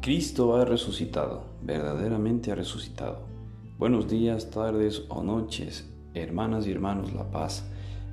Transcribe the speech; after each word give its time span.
Cristo 0.00 0.56
ha 0.56 0.64
resucitado, 0.64 1.44
verdaderamente 1.62 2.50
ha 2.50 2.54
resucitado. 2.54 3.20
Buenos 3.78 4.08
días, 4.08 4.50
tardes 4.50 5.04
o 5.08 5.22
noches, 5.22 5.88
hermanas 6.14 6.66
y 6.66 6.72
hermanos 6.72 7.12
La 7.12 7.30
Paz. 7.30 7.64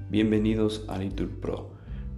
Bienvenidos 0.10 0.86
a 0.90 0.98
Litur 0.98 1.40
Pro. 1.40 1.72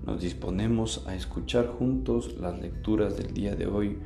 Nos 0.06 0.22
disponemos 0.22 1.06
a 1.08 1.16
escuchar 1.16 1.68
juntos 1.68 2.36
las 2.40 2.60
lecturas 2.60 3.16
del 3.16 3.34
día 3.34 3.56
de 3.56 3.68
hoy, 3.68 4.00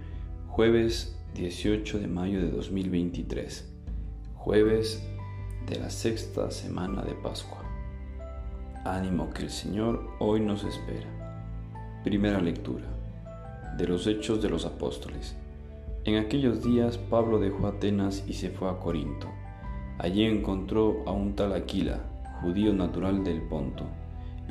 jueves 0.47 1.18
18 1.34 2.00
de 2.00 2.07
mayo 2.07 2.41
de 2.41 2.52
2023, 2.52 3.73
jueves 4.36 5.02
de 5.68 5.79
la 5.79 5.89
sexta 5.89 6.52
semana 6.52 7.04
de 7.04 7.13
Pascua. 7.15 7.63
Ánimo 8.84 9.29
que 9.29 9.43
el 9.43 9.50
Señor 9.50 10.09
hoy 10.20 10.41
nos 10.41 10.65
espera. 10.65 11.23
Primera 12.04 12.41
lectura 12.41 12.84
de 13.77 13.88
los 13.88 14.07
Hechos 14.07 14.41
de 14.41 14.49
los 14.49 14.66
Apóstoles. 14.66 15.38
En 16.03 16.17
aquellos 16.17 16.61
días 16.61 16.98
Pablo 16.98 17.39
dejó 17.39 17.66
Atenas 17.67 18.25
y 18.27 18.34
se 18.34 18.49
fue 18.49 18.70
a 18.70 18.77
Corinto. 18.77 19.30
Allí 19.99 20.25
encontró 20.25 21.02
a 21.05 21.13
un 21.13 21.34
tal 21.34 21.53
Aquila, 21.53 22.02
judío 22.41 22.73
natural 22.73 23.23
del 23.23 23.41
Ponto, 23.44 23.85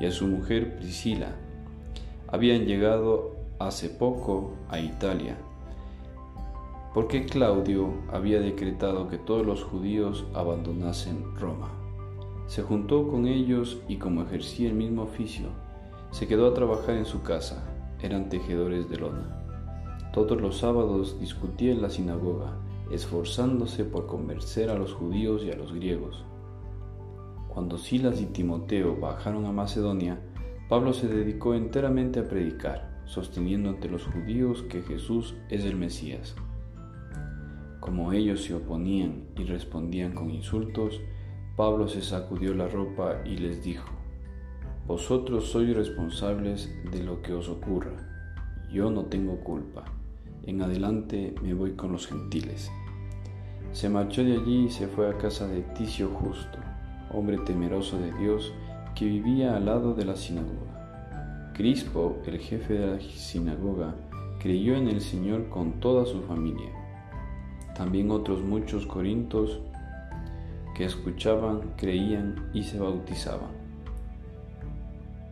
y 0.01 0.07
a 0.07 0.10
su 0.10 0.29
mujer 0.29 0.79
Priscila. 0.79 1.37
Habían 2.29 2.65
llegado 2.65 3.37
hace 3.59 3.91
poco 3.91 4.52
a 4.71 4.80
Italia, 4.80 5.37
porque 6.95 7.27
Claudio 7.27 7.93
había 8.10 8.41
decretado 8.41 9.09
que 9.09 9.19
todos 9.19 9.45
los 9.45 9.62
judíos 9.62 10.24
abandonasen 10.32 11.37
Roma. 11.37 11.71
Se 12.46 12.62
juntó 12.62 13.09
con 13.09 13.27
ellos 13.27 13.82
y 13.88 13.96
como 13.96 14.23
ejercía 14.23 14.69
el 14.69 14.74
mismo 14.74 15.02
oficio, 15.02 15.51
se 16.12 16.29
quedó 16.29 16.47
a 16.47 16.55
trabajar 16.55 16.95
en 16.95 17.07
su 17.07 17.23
casa. 17.23 17.65
Eran 18.01 18.29
tejedores 18.29 18.89
de 18.89 18.98
lona. 18.98 19.43
Todos 20.13 20.41
los 20.41 20.59
sábados 20.59 21.18
discutía 21.18 21.73
en 21.73 21.80
la 21.80 21.88
sinagoga, 21.88 22.59
esforzándose 22.91 23.85
por 23.85 24.07
convencer 24.07 24.68
a 24.68 24.74
los 24.74 24.93
judíos 24.93 25.43
y 25.43 25.51
a 25.51 25.57
los 25.57 25.73
griegos. 25.73 26.23
Cuando 27.49 27.79
Silas 27.79 28.21
y 28.21 28.27
Timoteo 28.27 28.95
bajaron 29.01 29.46
a 29.46 29.52
Macedonia, 29.52 30.21
Pablo 30.68 30.93
se 30.93 31.09
dedicó 31.09 31.55
enteramente 31.55 32.21
a 32.21 32.29
predicar, 32.29 33.02
sosteniendo 33.07 33.71
ante 33.71 33.88
los 33.88 34.05
judíos 34.05 34.63
que 34.65 34.83
Jesús 34.83 35.35
es 35.49 35.65
el 35.65 35.77
Mesías. 35.77 36.35
Como 37.80 38.13
ellos 38.13 38.45
se 38.45 38.55
oponían 38.55 39.29
y 39.37 39.45
respondían 39.45 40.13
con 40.13 40.30
insultos, 40.30 41.01
Pablo 41.57 41.88
se 41.88 42.02
sacudió 42.02 42.55
la 42.55 42.68
ropa 42.68 43.23
y 43.24 43.37
les 43.38 43.63
dijo, 43.65 44.02
Vosotros 44.87 45.51
sois 45.51 45.75
responsables 45.75 46.69
de 46.91 47.02
lo 47.02 47.23
que 47.23 47.33
os 47.33 47.49
ocurra, 47.49 47.97
yo 48.71 48.91
no 48.91 49.05
tengo 49.05 49.41
culpa 49.41 49.85
en 50.45 50.61
adelante 50.61 51.35
me 51.43 51.55
voy 51.55 51.73
con 51.73 51.93
los 51.93 52.09
gentiles. 52.09 52.71
Se 53.73 53.89
marchó 53.89 54.24
de 54.24 54.33
allí 54.33 54.66
y 54.66 54.71
se 54.71 54.89
fue 54.89 55.09
a 55.09 55.16
casa 55.16 55.47
de 55.47 55.63
Ticio 55.63 56.09
Justo, 56.09 56.59
hombre 57.13 57.39
temeroso 57.39 57.99
de 57.99 58.13
Dios 58.19 58.52
que 58.95 59.07
vivía 59.07 59.57
al 59.57 59.66
lado 59.66 59.95
de 59.95 60.05
la 60.05 60.16
sinagoga. 60.16 61.52
Crispo, 61.55 62.19
el 62.27 62.39
jefe 62.39 62.74
de 62.74 62.87
la 62.87 63.01
sinagoga, 63.01 63.95
creyó 64.41 64.75
en 64.75 64.89
el 64.89 65.00
Señor 65.00 65.49
con 65.49 65.81
toda 65.81 66.05
su 66.06 66.22
familia. 66.22 66.71
También 67.77 68.11
otros 68.11 68.43
muchos 68.43 68.87
corintos 68.87 69.61
que 70.75 70.84
escuchaban, 70.84 71.75
creían 71.77 72.50
y 72.53 72.65
se 72.65 72.78
bautizaban. 72.78 73.62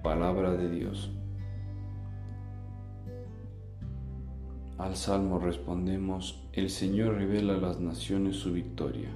Palabra 0.03 0.53
de 0.53 0.71
Dios. 0.71 1.11
Al 4.79 4.97
salmo 4.97 5.39
respondemos, 5.39 6.43
el 6.55 6.71
Señor 6.71 7.17
revela 7.17 7.57
a 7.57 7.59
las 7.59 7.81
naciones 7.81 8.37
su 8.37 8.55
victoria. 8.55 9.11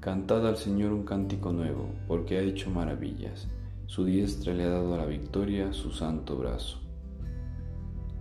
Cantad 0.00 0.46
al 0.46 0.56
Señor 0.56 0.92
un 0.92 1.04
cántico 1.04 1.52
nuevo, 1.52 1.90
porque 2.08 2.38
ha 2.38 2.40
hecho 2.40 2.70
maravillas. 2.70 3.46
Su 3.84 4.06
diestra 4.06 4.54
le 4.54 4.64
ha 4.64 4.70
dado 4.70 4.96
la 4.96 5.04
victoria, 5.04 5.74
su 5.74 5.90
santo 5.90 6.38
brazo. 6.38 6.80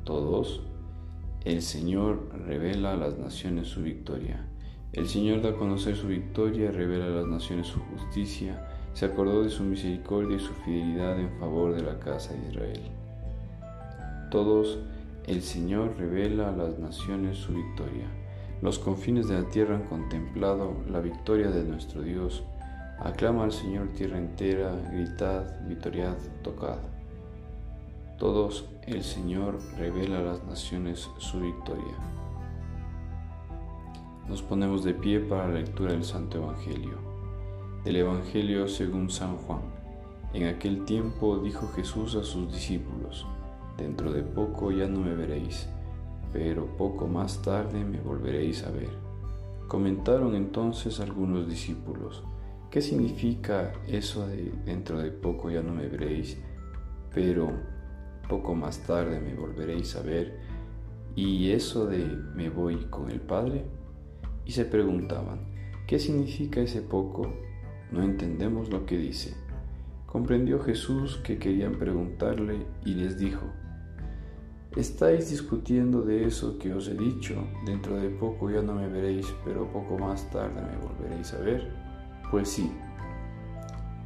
Todos, 0.03 0.63
el 1.45 1.61
Señor 1.61 2.29
revela 2.45 2.91
a 2.91 2.97
las 2.97 3.17
naciones 3.17 3.69
su 3.69 3.83
victoria. 3.83 4.45
El 4.91 5.07
Señor 5.07 5.41
da 5.41 5.51
a 5.51 5.55
conocer 5.55 5.95
su 5.95 6.07
victoria, 6.07 6.71
revela 6.71 7.05
a 7.05 7.21
las 7.21 7.27
naciones 7.27 7.67
su 7.67 7.79
justicia, 7.79 8.68
se 8.99 9.05
acordó 9.05 9.43
de 9.43 9.49
su 9.49 9.63
misericordia 9.63 10.35
y 10.35 10.39
su 10.39 10.53
fidelidad 10.53 11.19
en 11.19 11.31
favor 11.39 11.73
de 11.73 11.83
la 11.83 11.97
casa 11.99 12.33
de 12.33 12.49
Israel 12.49 12.99
todos, 14.29 14.77
el 15.25 15.41
Señor 15.41 15.95
revela 15.97 16.49
a 16.49 16.55
las 16.55 16.77
naciones 16.79 17.37
su 17.37 17.53
victoria. 17.53 18.07
Los 18.61 18.77
confines 18.77 19.27
de 19.27 19.41
la 19.41 19.49
tierra 19.49 19.75
han 19.75 19.85
contemplado 19.85 20.83
la 20.89 20.99
victoria 20.99 21.49
de 21.49 21.63
nuestro 21.63 22.01
Dios. 22.01 22.43
Aclama 22.99 23.43
al 23.43 23.51
Señor 23.51 23.89
tierra 23.89 24.17
entera, 24.17 24.71
gritad, 24.91 25.45
victoriad, 25.67 26.15
tocad. 26.43 26.77
Todos, 28.17 28.65
el 28.85 29.03
Señor 29.03 29.59
revela 29.77 30.19
a 30.19 30.23
las 30.23 30.43
naciones 30.43 31.09
su 31.17 31.39
victoria. 31.39 31.95
Nos 34.27 34.43
ponemos 34.43 34.83
de 34.83 34.93
pie 34.93 35.21
para 35.21 35.47
la 35.47 35.55
lectura 35.55 35.93
del 35.93 36.03
Santo 36.03 36.37
Evangelio. 36.37 37.18
Del 37.83 37.95
Evangelio 37.95 38.67
según 38.67 39.09
San 39.09 39.37
Juan. 39.37 39.61
En 40.33 40.47
aquel 40.47 40.83
tiempo 40.83 41.39
dijo 41.39 41.69
Jesús 41.69 42.15
a 42.15 42.25
sus 42.25 42.51
discípulos, 42.51 43.25
Dentro 43.77 44.11
de 44.11 44.21
poco 44.21 44.69
ya 44.69 44.85
no 44.85 44.99
me 44.99 45.15
veréis, 45.15 45.69
pero 46.33 46.65
poco 46.75 47.07
más 47.07 47.41
tarde 47.41 47.85
me 47.85 48.01
volveréis 48.01 48.65
a 48.65 48.71
ver. 48.71 48.89
Comentaron 49.69 50.35
entonces 50.35 50.99
algunos 50.99 51.47
discípulos, 51.47 52.21
¿qué 52.69 52.81
significa 52.81 53.71
eso 53.87 54.27
de 54.27 54.51
dentro 54.65 54.99
de 54.99 55.11
poco 55.11 55.49
ya 55.49 55.61
no 55.61 55.73
me 55.73 55.87
veréis, 55.87 56.37
pero 57.15 57.49
poco 58.27 58.55
más 58.55 58.79
tarde 58.79 59.21
me 59.21 59.35
volveréis 59.35 59.95
a 59.95 60.01
ver? 60.01 60.37
¿Y 61.15 61.51
eso 61.51 61.85
de 61.85 62.05
me 62.35 62.49
voy 62.49 62.75
con 62.89 63.09
el 63.09 63.21
Padre? 63.21 63.63
Y 64.43 64.51
se 64.51 64.65
preguntaban, 64.65 65.47
¿qué 65.87 65.97
significa 65.97 66.59
ese 66.59 66.81
poco? 66.81 67.47
No 67.91 68.03
entendemos 68.03 68.69
lo 68.69 68.85
que 68.85 68.97
dice. 68.97 69.33
Comprendió 70.05 70.59
Jesús 70.59 71.17
que 71.17 71.37
querían 71.37 71.73
preguntarle 71.73 72.65
y 72.85 72.95
les 72.95 73.17
dijo, 73.17 73.45
Estáis 74.75 75.31
discutiendo 75.31 76.03
de 76.03 76.25
eso 76.25 76.59
que 76.59 76.73
os 76.73 76.87
he 76.87 76.93
dicho, 76.93 77.35
dentro 77.65 77.99
de 77.99 78.09
poco 78.09 78.51
ya 78.51 78.61
no 78.61 78.75
me 78.75 78.87
veréis, 78.87 79.25
pero 79.43 79.71
poco 79.71 79.97
más 79.97 80.29
tarde 80.29 80.61
me 80.61 80.77
volveréis 80.77 81.33
a 81.33 81.39
ver. 81.39 81.71
Pues 82.29 82.49
sí, 82.49 82.71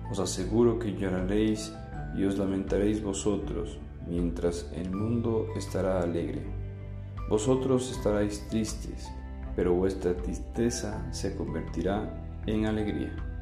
os 0.09 0.19
aseguro 0.19 0.79
que 0.79 0.95
lloraréis 0.95 1.73
y 2.15 2.23
os 2.23 2.37
lamentaréis 2.37 3.03
vosotros, 3.03 3.77
mientras 4.07 4.71
el 4.73 4.91
mundo 4.91 5.47
estará 5.57 6.01
alegre. 6.01 6.41
Vosotros 7.29 7.91
estaréis 7.91 8.47
tristes, 8.47 9.11
pero 9.55 9.73
vuestra 9.73 10.15
tristeza 10.15 11.11
se 11.11 11.35
convertirá 11.35 12.41
en 12.45 12.65
alegría. 12.67 13.32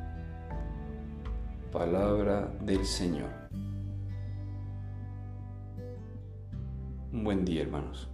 Palabra 1.72 2.52
del 2.66 2.86
Señor. 2.86 3.30
Un 7.14 7.24
buen 7.24 7.46
día, 7.46 7.62
hermanos. 7.62 8.11